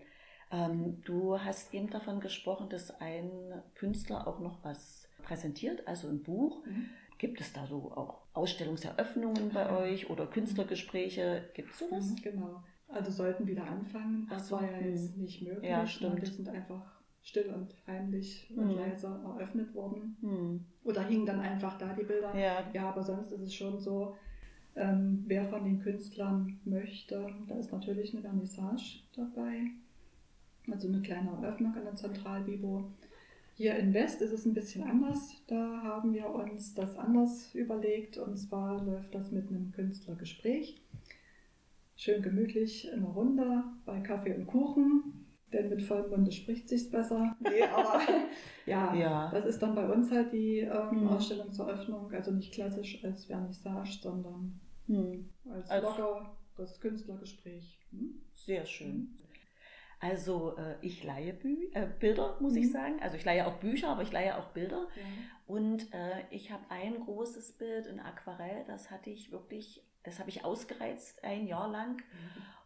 [0.49, 6.23] Ähm, du hast eben davon gesprochen, dass ein Künstler auch noch was präsentiert, also ein
[6.23, 6.65] Buch.
[6.65, 6.89] Mhm.
[7.19, 11.49] Gibt es da so auch Ausstellungseröffnungen bei euch oder Künstlergespräche?
[11.53, 12.11] Gibt es sowas?
[12.11, 12.63] Mhm, Genau.
[12.89, 14.27] Also sollten wieder anfangen.
[14.29, 15.21] Das so, war ja jetzt hm.
[15.21, 15.69] nicht möglich.
[15.69, 16.21] Ja, stimmt.
[16.21, 18.77] Die sind einfach still und heimlich und Hm.
[18.77, 20.15] leise eröffnet worden.
[20.21, 20.65] Hm.
[20.85, 22.33] Oder hingen dann einfach da die Bilder.
[22.37, 24.15] Ja, Ja, aber sonst ist es schon so,
[24.75, 29.71] ähm, wer von den Künstlern möchte, da ist natürlich eine Vernissage dabei.
[30.71, 32.85] Also eine kleine Eröffnung an der Zentralbibo.
[33.55, 35.31] Hier in West ist es ein bisschen anders.
[35.47, 38.17] Da haben wir uns das anders überlegt.
[38.17, 40.79] Und zwar läuft das mit einem Künstlergespräch.
[41.97, 45.25] Schön gemütlich in einer Runde bei Kaffee und Kuchen.
[45.51, 47.35] Denn mit vollem Munde spricht sich's besser.
[47.39, 48.01] Nee, aber
[48.65, 49.31] ja, ja.
[49.31, 51.07] das ist dann bei uns halt die ähm, Mhm.
[51.07, 55.29] Ausstellung zur Öffnung, also nicht klassisch als Vernissage, sondern Hm.
[55.49, 57.79] als Als- lockeres Künstlergespräch.
[57.91, 58.21] Hm?
[58.33, 59.17] Sehr schön.
[59.99, 62.71] Also äh, ich leihe Bü äh, Bilder, muss ich Mhm.
[62.71, 62.99] sagen.
[63.01, 64.87] Also ich leihe auch Bücher, aber ich leihe auch Bilder.
[65.47, 70.29] Und äh, ich habe ein großes Bild in Aquarell, das hatte ich wirklich, das habe
[70.29, 72.01] ich ausgereizt ein Jahr lang.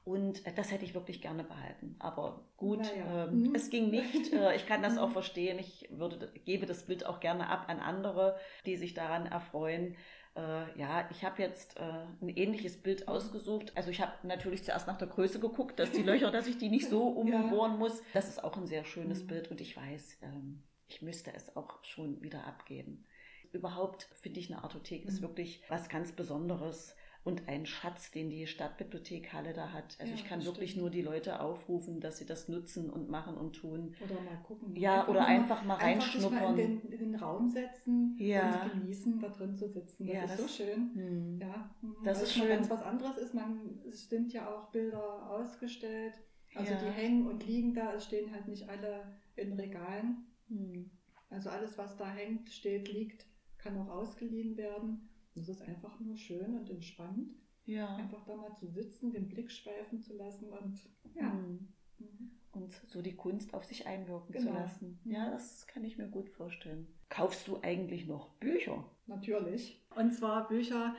[0.04, 1.96] Und äh, das hätte ich wirklich gerne behalten.
[2.00, 3.26] Aber gut, Naja.
[3.26, 3.56] ähm, Mhm.
[3.56, 4.32] es ging nicht.
[4.34, 5.14] Äh, ich kann das auch Mhm.
[5.14, 5.60] verstehen.
[5.60, 9.96] Ich würde, gebe das Bild auch gerne ab an andere, die sich daran erfreuen.
[10.36, 11.82] Äh, ja, ich habe jetzt äh,
[12.22, 13.74] ein ähnliches Bild ausgesucht.
[13.76, 16.70] Also ich habe natürlich zuerst nach der Größe geguckt, dass die Löcher, dass ich die
[16.70, 17.40] nicht so Ja.
[17.42, 18.02] umbohren muss.
[18.14, 19.28] Das ist auch ein sehr schönes Mhm.
[19.28, 23.06] Bild und ich weiß, ähm, ich müsste es auch schon wieder abgeben.
[23.52, 25.26] Überhaupt finde ich, eine Artothek ist Mhm.
[25.26, 29.96] wirklich was ganz Besonderes und ein Schatz, den die Stadtbibliothek Halle da hat.
[30.00, 30.82] Also Ja, ich kann wirklich stimmt.
[30.82, 33.94] nur die Leute aufrufen, dass sie das nutzen und machen und tun.
[34.04, 34.76] Oder mal gucken.
[34.76, 36.60] Ja, oder einfach mal Einfach sich mal reinschnuppern.
[36.60, 38.64] in den, in den Raum setzen Ja.
[38.64, 40.08] und genießen, da drin zu sitzen.
[40.08, 40.92] Das Ja, ist das- so schön.
[40.96, 41.40] Hm.
[41.40, 41.70] Ja.
[42.04, 42.56] Das Weil ist es mal schön.
[42.56, 43.34] ganz was anderes ist.
[43.36, 46.14] Man, es sind ja auch Bilder ausgestellt.
[46.56, 46.80] Also Ja.
[46.80, 47.94] die hängen und liegen da.
[47.94, 49.04] Es stehen halt nicht alle
[49.36, 50.26] in Regalen.
[50.50, 50.90] Hm.
[51.30, 53.26] Also alles, was da hängt, steht, liegt,
[53.60, 55.08] kann auch ausgeliehen werden.
[55.36, 57.30] Das ist einfach nur schön und entspannt.
[57.66, 57.96] Ja.
[57.96, 60.80] Einfach da mal zu sitzen, den Blick schweifen zu lassen und
[61.14, 61.32] ja.
[61.32, 61.68] Hm.
[62.00, 62.32] Mhm.
[62.54, 64.52] Und so die Kunst auf sich einwirken Genau.
[64.52, 65.00] zu lassen.
[65.06, 65.12] Mhm.
[65.12, 66.86] Ja, das kann ich mir gut vorstellen.
[67.10, 68.84] Kaufst du eigentlich noch Bücher?
[69.08, 69.82] Natürlich.
[69.96, 70.94] Und zwar Bücher,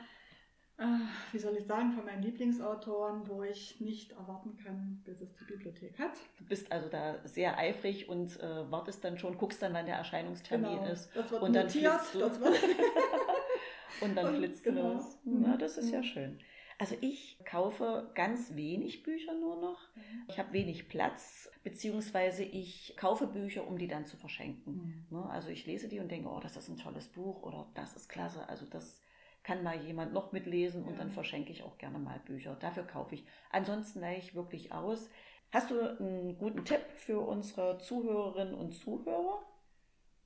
[0.77, 0.83] äh,
[1.31, 5.43] wie soll ich sagen, von meinen Lieblingsautoren, wo ich nicht erwarten kann, bis es die
[5.45, 6.13] Bibliothek hat.
[6.39, 9.97] Du bist also da sehr eifrig und äh, wartest dann schon, guckst dann, wann der
[9.97, 11.11] Erscheinungstermin ist.
[11.11, 11.21] Genau.
[11.21, 12.01] Das wird Und dann notiert.
[12.01, 12.19] flitzt du.
[12.19, 12.55] Das wird
[14.01, 14.93] Und dann flitzt genau.
[14.93, 15.19] los.
[15.23, 15.43] Mhm.
[15.45, 16.03] Ja, das ist ja Mhm.
[16.03, 16.39] schön.
[16.79, 19.79] Also ich kaufe ganz wenig Bücher nur noch.
[19.95, 20.01] Mhm.
[20.27, 25.05] Ich habe wenig Platz, beziehungsweise ich kaufe Bücher, um die dann zu verschenken.
[25.09, 27.95] Ne, also ich lese die und denke, oh, das ist ein tolles Buch oder das
[27.95, 28.49] ist klasse.
[28.49, 28.99] Also das
[29.43, 32.55] kann mal jemand noch mitlesen und dann verschenke ich auch gerne mal Bücher.
[32.59, 33.23] Dafür kaufe ich.
[33.51, 35.09] Ansonsten leihe ich wirklich aus.
[35.51, 39.43] Hast du einen guten Tipp für unsere Zuhörerinnen und Zuhörer?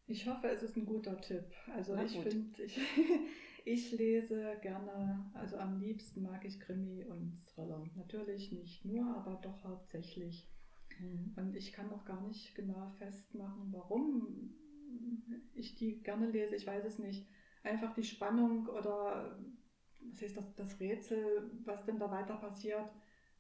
[0.08, 1.44] Ich hoffe, es ist ein guter Tipp.
[1.76, 2.78] Also Na ich finde, ich,
[3.70, 7.84] Ich lese gerne, also am liebsten mag ich Krimi und Thriller.
[7.98, 10.50] Natürlich nicht nur, aber doch hauptsächlich.
[10.98, 11.34] Mhm.
[11.36, 14.56] Und ich kann auch gar nicht genau festmachen, warum
[15.54, 16.56] ich die gerne lese.
[16.56, 17.28] Ich weiß es nicht.
[17.62, 19.38] Einfach die Spannung oder
[20.00, 22.90] was ist das, das Rätsel, was denn da weiter passiert.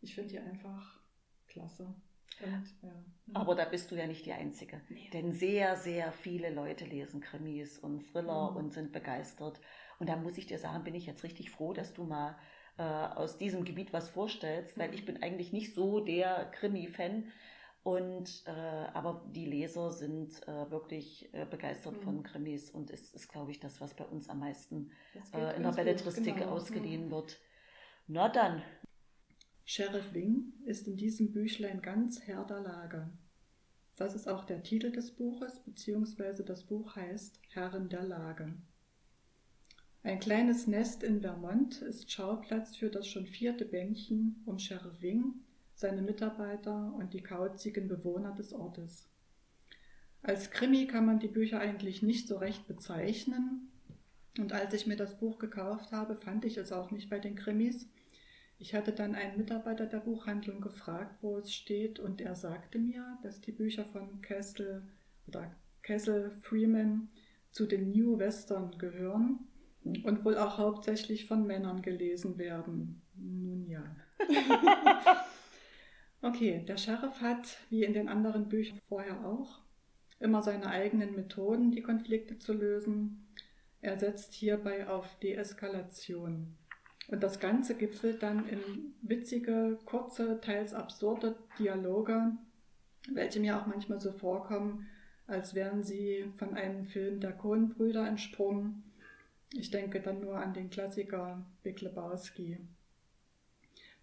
[0.02, 1.00] Ich finde die einfach
[1.48, 1.96] klasse.
[2.44, 3.06] Und, ja.
[3.34, 4.82] Aber da bist du ja nicht die Einzige.
[4.90, 5.10] Nee.
[5.12, 8.58] Denn sehr, sehr viele Leute lesen Krimis und Thriller mhm.
[8.58, 9.60] und sind begeistert.
[10.00, 12.38] Und da muss ich dir sagen, bin ich jetzt richtig froh, dass du mal
[12.78, 17.32] äh, aus diesem Gebiet was vorstellst, weil ich bin eigentlich nicht so der Krimi-Fan.
[17.84, 22.02] Und äh, aber die Leser sind äh, wirklich äh, begeistert mhm.
[22.02, 24.92] von Krimis und es ist, glaube ich, das, was bei uns am meisten
[25.34, 26.50] äh, in der Belletristik genau.
[26.50, 27.12] ausgeliehen mhm.
[27.12, 27.40] wird.
[28.08, 28.62] Na dann.
[29.64, 33.10] Sheriff Wing ist in diesem Büchlein ganz Herr der Lage.
[33.96, 38.54] Das ist auch der Titel des Buches, beziehungsweise das Buch heißt Herren der Lage.
[40.04, 45.34] Ein kleines Nest in Vermont ist Schauplatz für das schon vierte Bändchen um Sheriff Wing,
[45.74, 49.10] seine Mitarbeiter und die kauzigen Bewohner des Ortes.
[50.22, 53.70] Als Krimi kann man die Bücher eigentlich nicht so recht bezeichnen.
[54.38, 57.36] Und als ich mir das Buch gekauft habe, fand ich es auch nicht bei den
[57.36, 57.90] Krimis.
[58.60, 63.18] Ich hatte dann einen Mitarbeiter der Buchhandlung gefragt, wo es steht, und er sagte mir,
[63.24, 64.84] dass die Bücher von Kessel
[65.28, 67.10] oder Kessel Freeman
[67.52, 69.48] zu den New Western gehören
[70.04, 73.02] und wohl auch hauptsächlich von Männern gelesen werden.
[73.16, 73.84] Nun ja.
[76.22, 79.60] okay, der Sheriff hat, wie in den anderen Büchern vorher auch,
[80.20, 83.28] immer seine eigenen Methoden, die Konflikte zu lösen.
[83.82, 86.56] Er setzt hierbei auf Deeskalation.
[87.10, 92.34] Und das Ganze gipfelt dann in witzige, kurze, teils absurde Dialoge,
[93.14, 94.88] welche mir auch manchmal so vorkommen,
[95.28, 98.84] als wären sie von einem Film der Coen-Brüder entsprungen
[99.54, 102.58] ich denke dann nur an den Klassiker Big Lebowski.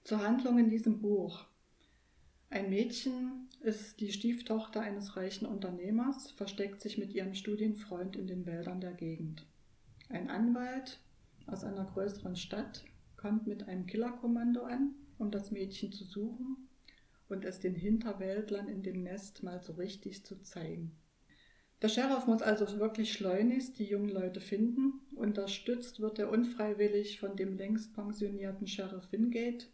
[0.02, 1.44] Zur Handlung in diesem Buch.
[2.50, 8.46] Ein Mädchen ist die Stieftochter eines reichen Unternehmers, versteckt sich mit ihrem Studienfreund in den
[8.46, 9.46] Wäldern der Gegend.
[10.08, 11.00] Ein Anwalt
[11.46, 12.84] aus einer größeren Stadt
[13.16, 16.68] kommt mit einem Killerkommando an, um das Mädchen zu suchen
[17.28, 20.92] und es den Hinterwäldlern in dem Nest mal so richtig zu zeigen.
[21.84, 25.02] Der Sheriff muss also wirklich schleunigst die jungen Leute finden.
[25.16, 29.66] Unterstützt wird er unfreiwillig von dem längst pensionierten Sheriff Wingate.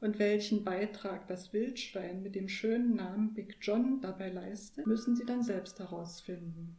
[0.00, 5.24] Und welchen Beitrag das Wildschwein mit dem schönen Namen Big John dabei leistet, müssen sie
[5.24, 6.74] dann selbst herausfinden.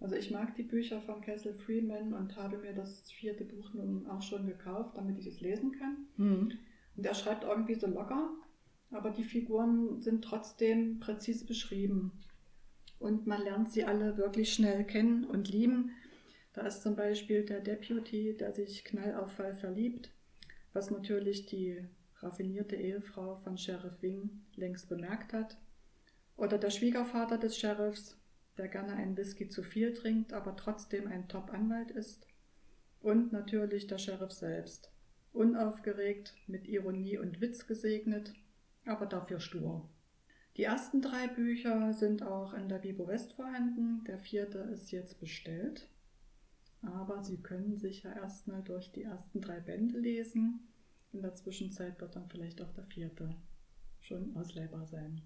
[0.00, 4.06] Also ich mag die Bücher von Castle Freeman und habe mir das vierte Buch nun
[4.06, 5.96] auch schon gekauft, damit ich es lesen kann.
[6.18, 6.52] Mhm.
[6.94, 8.34] Und er schreibt irgendwie so locker,
[8.90, 12.12] aber die Figuren sind trotzdem präzise beschrieben
[13.02, 15.90] und man lernt sie alle wirklich schnell kennen und lieben.
[16.52, 20.12] Da ist zum Beispiel der Deputy, der sich knallauffall verliebt,
[20.72, 21.84] was natürlich die
[22.20, 25.58] raffinierte Ehefrau von Sheriff Wing längst bemerkt hat.
[26.36, 28.18] Oder der Schwiegervater des Sheriffs,
[28.56, 32.26] der gerne einen Whisky zu viel trinkt, aber trotzdem ein Top-Anwalt ist.
[33.00, 34.92] Und natürlich der Sheriff selbst.
[35.32, 38.32] Unaufgeregt, mit Ironie und Witz gesegnet,
[38.84, 39.88] aber dafür stur.
[40.56, 44.04] Die ersten drei Bücher sind auch in der Bibo West vorhanden.
[44.04, 45.88] Der vierte ist jetzt bestellt.
[46.82, 50.68] Aber Sie können sicher erstmal durch die ersten drei Bände lesen.
[51.12, 53.34] In der Zwischenzeit wird dann vielleicht auch der vierte
[54.00, 55.22] schon ausleihbar sein.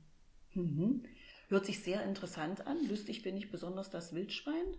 [0.54, 1.02] Mhm.
[1.48, 2.86] Hört sich sehr interessant an.
[2.88, 4.76] Lustig bin ich besonders das Wildschwein.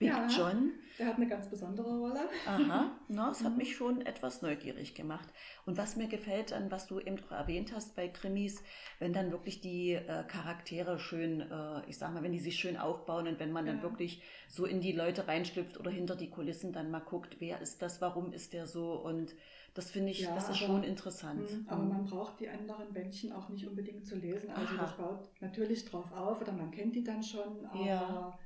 [0.00, 0.72] Big ja, John.
[0.98, 2.20] Der hat eine ganz besondere Rolle.
[2.46, 3.58] Aha, na, das hat mhm.
[3.58, 5.28] mich schon etwas neugierig gemacht.
[5.66, 8.62] Und was mir gefällt, an was du eben erwähnt hast bei Krimis,
[8.98, 12.78] wenn dann wirklich die äh, Charaktere schön, äh, ich sag mal, wenn die sich schön
[12.78, 13.74] aufbauen und wenn man ja.
[13.74, 17.60] dann wirklich so in die Leute reinschlüpft oder hinter die Kulissen dann mal guckt, wer
[17.60, 19.34] ist das, warum ist der so und
[19.74, 21.42] das finde ich, ja, das ist aber, schon interessant.
[21.42, 21.88] Mh, aber mhm.
[21.90, 24.50] man braucht die anderen Bändchen auch nicht unbedingt zu lesen.
[24.50, 24.82] Also Aha.
[24.82, 28.38] das baut natürlich drauf auf oder man kennt die dann schon, aber ja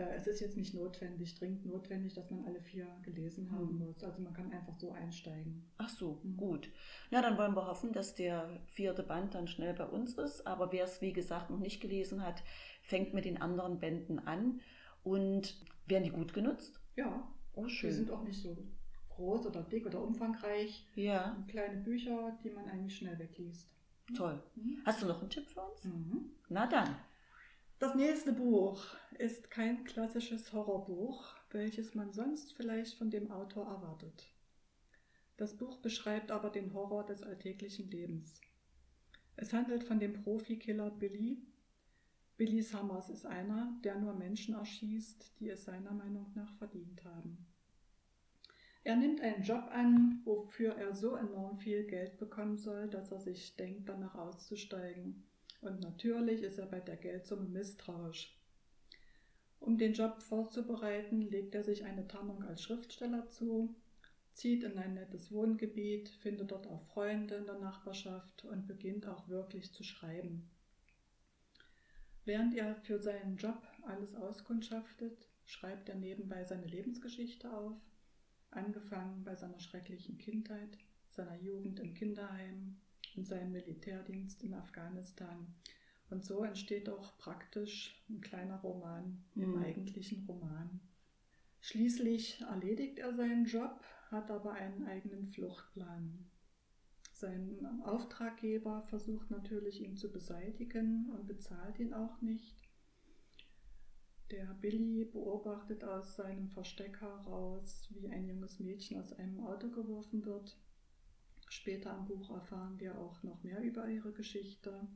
[0.00, 3.86] es ist jetzt nicht notwendig, dringend notwendig, dass man alle vier gelesen haben mhm.
[3.86, 4.04] muss.
[4.04, 5.68] Also man kann einfach so einsteigen.
[5.78, 6.36] Ach so, mhm.
[6.36, 6.70] gut.
[7.10, 10.46] Na, dann wollen wir hoffen, dass der vierte Band dann schnell bei uns ist.
[10.46, 12.42] Aber wer es, wie gesagt, noch nicht gelesen hat,
[12.82, 14.60] fängt mit den anderen Bänden an.
[15.02, 16.80] Und werden die gut genutzt?
[16.96, 17.32] Ja.
[17.54, 17.90] Oh, schön.
[17.90, 18.56] Die sind auch nicht so
[19.10, 20.86] groß oder dick oder umfangreich.
[20.94, 21.42] Ja.
[21.48, 23.72] Kleine Bücher, die man eigentlich schnell wegliest.
[24.14, 24.42] Toll.
[24.56, 24.82] Mhm.
[24.84, 25.84] Hast du noch einen Tipp für uns?
[25.84, 26.30] Mhm.
[26.48, 26.96] Na dann.
[27.78, 28.82] Das nächste Buch
[29.18, 34.32] ist kein klassisches Horrorbuch, welches man sonst vielleicht von dem Autor erwartet.
[35.36, 38.40] Das Buch beschreibt aber den Horror des alltäglichen Lebens.
[39.36, 41.42] Es handelt von dem Profikiller Billy.
[42.38, 47.46] Billy Summers ist einer, der nur Menschen erschießt, die es seiner Meinung nach verdient haben.
[48.84, 53.20] Er nimmt einen Job an, wofür er so enorm viel Geld bekommen soll, dass er
[53.20, 55.26] sich denkt, danach auszusteigen.
[55.60, 58.36] Und natürlich ist er bei der Geldsumme misstrauisch.
[59.60, 63.74] Um den Job vorzubereiten, legt er sich eine Tarnung als Schriftsteller zu,
[64.32, 69.28] zieht in ein nettes Wohngebiet, findet dort auch Freunde in der Nachbarschaft und beginnt auch
[69.28, 70.48] wirklich zu schreiben.
[72.26, 77.76] Während er für seinen Job alles auskundschaftet, schreibt er nebenbei seine Lebensgeschichte auf,
[78.50, 80.76] angefangen bei seiner schrecklichen Kindheit,
[81.10, 82.76] seiner Jugend im Kinderheim
[83.16, 85.54] und seinem Militärdienst in Afghanistan.
[86.10, 89.62] Und so entsteht auch praktisch ein kleiner Roman im Mhm.
[89.62, 90.80] eigentlichen Roman.
[91.60, 96.30] Schließlich erledigt er seinen Job, hat aber einen eigenen Fluchtplan.
[97.12, 102.62] Sein Auftraggeber versucht natürlich, ihn zu beseitigen und bezahlt ihn auch nicht.
[104.30, 110.24] Der Billy beobachtet aus seinem Versteck heraus, wie ein junges Mädchen aus einem Auto geworfen
[110.24, 110.56] wird.
[111.48, 114.86] Später im Buch erfahren wir auch noch mehr über ihre Geschichte.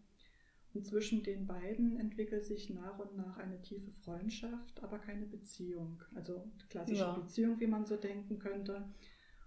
[0.72, 6.02] Und zwischen den beiden entwickelt sich nach und nach eine tiefe Freundschaft, aber keine Beziehung.
[6.14, 7.12] Also klassische Ja.
[7.12, 8.84] Beziehung, wie man so denken könnte.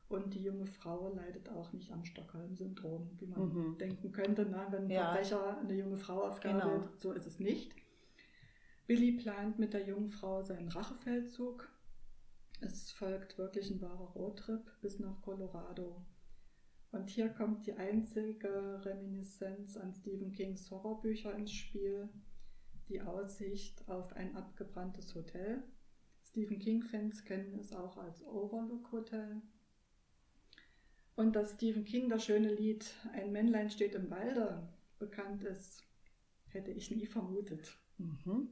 [0.09, 3.77] Und die junge Frau leidet auch nicht am Stockholm-Syndrom, wie man Mhm.
[3.77, 5.05] denken könnte, na, wenn ein Ja.
[5.13, 6.63] Verbrecher eine junge Frau aufgabelt.
[6.63, 6.89] Genau.
[6.97, 7.73] So ist es nicht.
[8.85, 11.69] Billy plant mit der jungen Frau seinen Rachefeldzug.
[12.59, 16.05] Es folgt wirklich ein wahrer Roadtrip bis nach Colorado.
[17.03, 22.07] Und hier kommt die einzige Reminiszenz an Stephen Kings Horrorbücher ins Spiel,
[22.87, 25.63] die Aussicht auf ein abgebranntes Hotel.
[26.23, 29.41] Stephen King-Fans kennen es auch als Overlook Hotel.
[31.17, 34.65] Und dass Stephen King das schöne Lied Ein Männlein steht im Walde
[34.97, 35.83] bekannt ist,
[36.47, 37.77] hätte ich nie vermutet.
[37.97, 38.47] Mhm.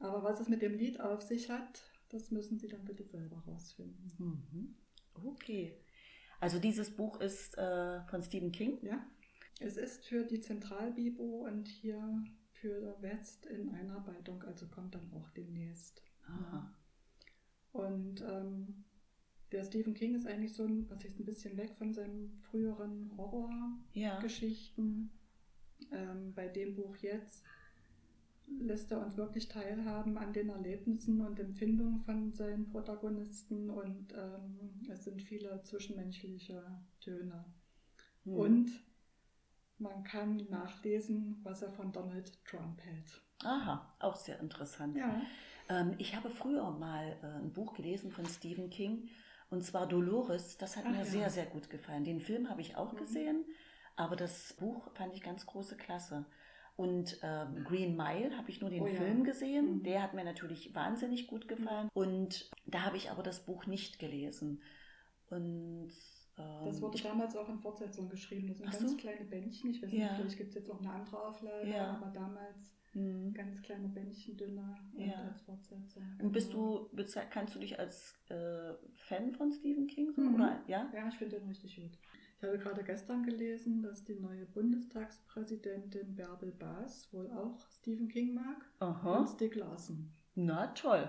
[0.00, 3.38] Aber was es mit dem Lied auf sich hat, das müssen Sie dann bitte selber
[3.46, 4.12] rausfinden.
[4.18, 4.74] Mhm.
[5.14, 5.78] Okay.
[6.42, 8.84] Also dieses Buch ist äh, von Stephen King.
[8.84, 9.06] Ja,
[9.60, 15.30] es ist für die Zentralbibo und hier für West in Einarbeitung, also kommt dann auch
[15.30, 16.02] demnächst.
[16.26, 16.74] Aha.
[17.70, 18.82] Und ähm,
[19.52, 23.12] der Stephen King ist eigentlich so ein, was ist ein bisschen weg von seinen früheren
[23.94, 24.14] Ja.
[24.14, 25.12] Horrorgeschichten.
[25.92, 27.44] Ähm, bei dem Buch jetzt
[28.60, 34.80] lässt er uns wirklich teilhaben an den Erlebnissen und Empfindungen von seinen Protagonisten und ähm,
[34.90, 36.62] es sind viele zwischenmenschliche
[37.00, 37.44] Töne.
[38.24, 38.32] Hm.
[38.34, 38.70] Und
[39.78, 43.20] man kann nachlesen, was er von Donald Trump hält.
[43.44, 44.96] Aha, auch sehr interessant.
[44.96, 45.20] Ja.
[45.68, 49.08] Ähm, ich habe früher mal äh, ein Buch gelesen von Stephen King
[49.50, 50.56] und zwar Dolores.
[50.58, 51.04] Das hat Ach mir ja.
[51.04, 52.04] sehr, sehr gut gefallen.
[52.04, 52.98] Den Film habe ich auch Mhm.
[52.98, 53.44] gesehen,
[53.96, 56.26] aber das Buch fand ich ganz große Klasse.
[56.76, 58.94] Und ähm, Green Mile habe ich nur den Oh ja.
[58.94, 59.76] Film gesehen.
[59.78, 59.82] Mhm.
[59.82, 61.88] Der hat mir natürlich wahnsinnig gut gefallen.
[61.92, 64.62] Und da habe ich aber das Buch nicht gelesen.
[65.30, 65.90] Und
[66.38, 68.48] ähm, Das wurde ich, damals auch in Fortsetzung geschrieben.
[68.48, 68.96] Das sind ganz so.
[68.96, 69.70] kleine Bändchen.
[69.70, 69.98] Ich weiß Ja.
[70.06, 71.90] nicht, vielleicht gibt es jetzt auch eine andere Auflage, Ja.
[71.96, 73.32] aber damals Hm.
[73.32, 74.78] ganz kleine Bändchen dünner
[75.26, 76.02] als Fortsetzung.
[76.20, 76.88] Und bist Genau.
[76.90, 80.34] du, kannst du dich als äh, Fan von Stephen King so, Mhm.
[80.34, 80.90] oder ja?
[80.94, 81.98] Ja, ich finde den richtig gut.
[82.42, 88.34] Ich habe gerade gestern gelesen, dass die neue Bundestagspräsidentin Bärbel Baas wohl auch Stephen King
[88.34, 89.18] mag Aha.
[89.20, 90.12] und Stieg Larsen.
[90.34, 91.08] Na toll.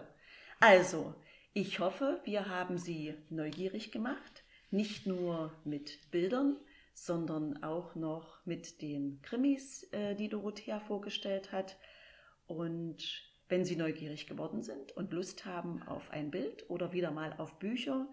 [0.60, 1.16] Also,
[1.54, 4.44] ich hoffe, wir haben Sie neugierig gemacht.
[4.70, 6.58] Nicht nur mit Bildern,
[6.94, 11.80] sondern auch noch mit den Krimis, äh, die Dorothea vorgestellt hat.
[12.46, 17.34] Und wenn Sie neugierig geworden sind und Lust haben auf ein Bild oder wieder mal
[17.40, 18.08] auf Bücher,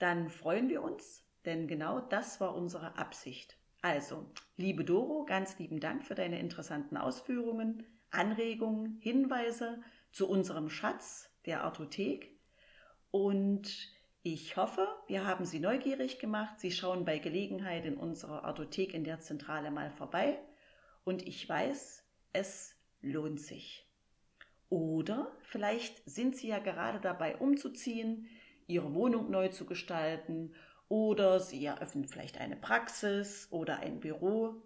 [0.00, 3.56] dann freuen wir uns, denn genau das war unsere Absicht.
[3.82, 9.80] Also, liebe Doro, ganz lieben Dank für deine interessanten Ausführungen, Anregungen, Hinweise
[10.10, 12.36] zu unserem Schatz der Artothek.
[13.10, 13.70] Und
[14.22, 16.58] ich hoffe, wir haben Sie neugierig gemacht.
[16.58, 20.38] Sie schauen bei Gelegenheit in unserer Artothek in der Zentrale mal vorbei.
[21.04, 23.86] Und ich weiß, es lohnt sich.
[24.68, 28.26] Oder vielleicht sind Sie ja gerade dabei umzuziehen,
[28.66, 30.52] Ihre Wohnung neu zu gestalten
[30.88, 34.62] oder Sie eröffnen vielleicht eine Praxis oder ein Büro.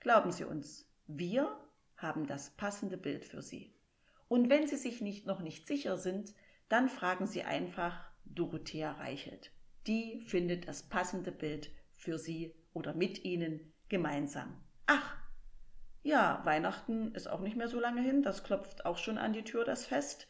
[0.00, 1.56] Glauben Sie uns, wir
[1.96, 3.74] haben das passende Bild für Sie.
[4.28, 6.34] Und wenn Sie sich nicht, noch nicht sicher sind,
[6.68, 9.50] dann fragen Sie einfach Dorothea Reichelt.
[9.86, 14.60] die findet das passende Bild für Sie oder mit Ihnen gemeinsam.
[14.86, 15.16] Ach,
[16.02, 18.22] ja, Weihnachten ist auch nicht mehr so lange hin.
[18.22, 20.26] Das klopft auch schon an die Tür, das Fest.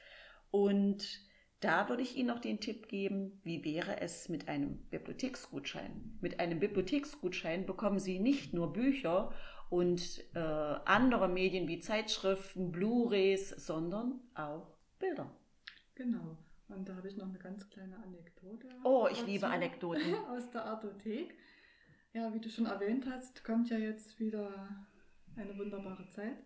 [0.50, 1.20] Und
[1.62, 6.18] da würde ich Ihnen noch den Tipp geben, wie wäre es mit einem Bibliotheksgutschein?
[6.20, 9.32] Mit einem Bibliotheksgutschein bekommen Sie nicht nur Bücher
[9.70, 15.30] und äh, andere Medien wie Zeitschriften, Blu-rays, sondern auch Bilder.
[15.94, 16.36] Genau.
[16.68, 18.68] Und da habe ich noch eine ganz kleine Anekdote.
[18.82, 20.14] Oh, ich liebe Anekdoten.
[20.28, 21.34] Aus der Artothek.
[22.12, 24.68] Ja, wie du schon erwähnt hast, kommt ja jetzt wieder
[25.36, 26.36] eine wunderbare Zeit.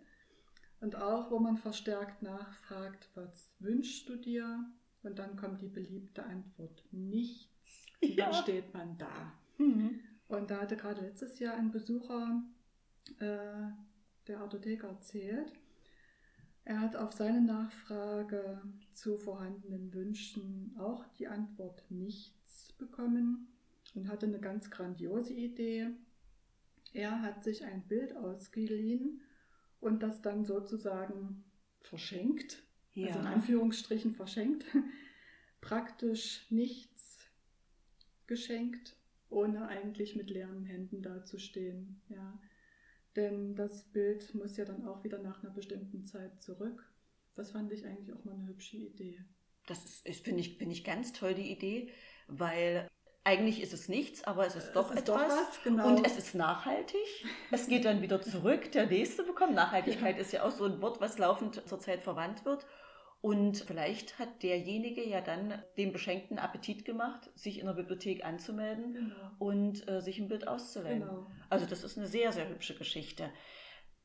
[0.81, 4.64] Und auch, wo man verstärkt nachfragt, was wünschst du dir?
[5.07, 7.87] Und dann kommt die beliebte Antwort, nichts.
[8.03, 8.25] Und ja.
[8.27, 9.33] dann steht man da.
[9.59, 10.01] Mhm.
[10.27, 12.42] Und da hatte gerade letztes Jahr ein Besucher
[13.21, 13.69] äh,
[14.27, 15.53] der Artothek erzählt,
[16.64, 18.61] er hat auf seine Nachfrage
[18.92, 23.47] zu vorhandenen Wünschen auch die Antwort nichts bekommen
[23.95, 25.90] und hatte eine ganz grandiose Idee.
[26.92, 29.21] Er hat sich ein Bild ausgeliehen
[29.79, 31.45] und das dann sozusagen
[31.83, 32.65] verschenkt,
[33.03, 33.09] ja.
[33.09, 34.65] also in Anführungsstrichen verschenkt,
[35.61, 37.19] praktisch nichts
[38.27, 38.97] geschenkt,
[39.29, 42.01] ohne eigentlich mit leeren Händen dazustehen.
[42.09, 42.39] Ja.
[43.15, 46.91] Denn das Bild muss ja dann auch wieder nach einer bestimmten Zeit zurück.
[47.35, 49.19] Das fand ich eigentlich auch mal eine hübsche Idee.
[49.67, 51.91] Das ist, ist finde ich, find ich ganz toll, die Idee,
[52.29, 52.89] weil
[53.25, 55.29] eigentlich ist es nichts, aber es ist doch es ist etwas.
[55.29, 55.89] Doch was, genau.
[55.89, 57.27] Und es ist nachhaltig.
[57.51, 59.55] Es geht dann wieder zurück, der nächste bekommt.
[59.55, 60.23] Nachhaltigkeit ja.
[60.23, 62.67] ist ja auch so ein Wort, was laufend zurzeit verwandt wird.
[63.27, 68.95] Und vielleicht hat derjenige ja dann dem Beschenkten Appetit gemacht, sich in der Bibliothek anzumelden
[68.95, 69.33] genau.
[69.41, 71.01] und äh, sich ein Bild auszuleihen.
[71.01, 71.27] Genau.
[71.51, 73.29] Also das ist eine sehr, sehr hübsche Geschichte.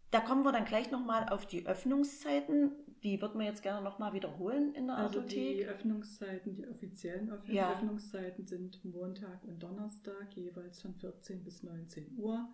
[0.10, 2.72] Da kommen wir dann gleich nochmal auf die Öffnungszeiten.
[3.04, 5.58] Die wird man jetzt gerne nochmal wiederholen in der also Artothek.
[5.58, 7.74] Die Öffnungszeiten, die offiziellen ja.
[7.74, 12.50] Öffnungszeiten sind Montag und Donnerstag jeweils von 14 bis 19 Uhr.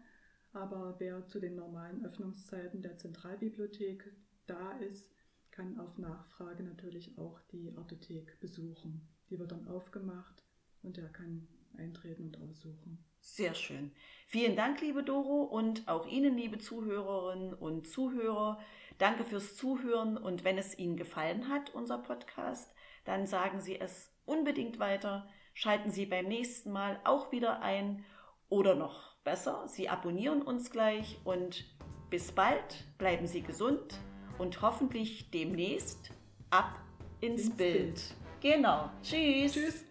[0.52, 4.12] Aber wer zu den normalen Öffnungszeiten der Zentralbibliothek
[4.48, 5.17] da ist,
[5.58, 9.02] kann auf Nachfrage natürlich auch die Artothek besuchen.
[9.30, 10.44] Die wird dann aufgemacht
[10.84, 13.04] und er kann eintreten und aussuchen.
[13.20, 13.92] Sehr schön.
[14.28, 18.60] Vielen Dank, liebe Doro, und auch Ihnen, liebe Zuhörerinnen und Zuhörer.
[19.00, 22.72] Danke fürs Zuhören und wenn es Ihnen gefallen hat, unser Podcast,
[23.06, 25.28] dann sagen Sie es unbedingt weiter.
[25.56, 28.06] Schalten Sie beim nächsten Mal auch wieder ein
[28.48, 31.66] oder noch besser, Sie abonnieren uns gleich und
[32.12, 34.00] bis bald, bleiben Sie gesund
[34.38, 36.12] und hoffentlich demnächst
[36.50, 36.80] ab
[37.22, 37.84] ins, ins Bild.
[37.84, 38.16] Bild.
[38.42, 38.90] Genau.
[39.04, 39.54] Tschüss.
[39.54, 39.87] Tschüss.